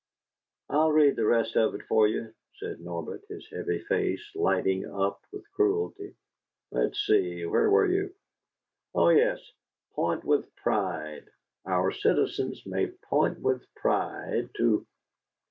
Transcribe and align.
"I'll 0.67 0.91
read 0.91 1.15
the 1.15 1.27
rest 1.27 1.55
of 1.55 1.75
it 1.75 1.83
for 1.83 2.07
you," 2.07 2.33
said 2.55 2.79
Norbert, 2.79 3.23
his 3.29 3.47
heavy 3.51 3.81
face 3.83 4.31
lighting 4.33 4.83
up 4.83 5.21
with 5.31 5.43
cruelty. 5.51 6.15
"Let's 6.71 6.99
see 7.05 7.45
where 7.45 7.69
were 7.69 7.85
you? 7.85 8.11
Oh 8.95 9.09
yes 9.09 9.39
'point 9.93 10.23
with 10.23 10.55
pride'? 10.55 11.29
'Our 11.67 11.91
citizens 11.91 12.65
may 12.65 12.87
point 12.87 13.41
with 13.41 13.63
pride 13.75 14.49
to...'" 14.57 14.87